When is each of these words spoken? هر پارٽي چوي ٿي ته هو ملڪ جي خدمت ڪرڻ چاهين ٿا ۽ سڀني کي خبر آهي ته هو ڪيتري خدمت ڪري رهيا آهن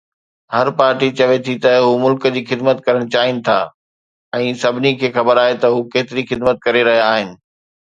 هر 0.53 0.67
پارٽي 0.79 1.09
چوي 1.19 1.37
ٿي 1.45 1.55
ته 1.63 1.71
هو 1.85 1.91
ملڪ 2.03 2.23
جي 2.37 2.41
خدمت 2.49 2.77
ڪرڻ 2.85 3.01
چاهين 3.13 3.37
ٿا 3.49 3.59
۽ 4.41 4.51
سڀني 4.65 4.91
کي 5.01 5.07
خبر 5.19 5.35
آهي 5.45 5.55
ته 5.63 5.67
هو 5.75 5.87
ڪيتري 5.93 6.23
خدمت 6.33 6.57
ڪري 6.67 6.81
رهيا 6.91 7.05
آهن 7.17 7.29